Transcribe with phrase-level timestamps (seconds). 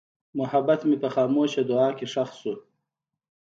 [0.39, 2.53] محبت مې په خاموشه دعا کې ښخ شو.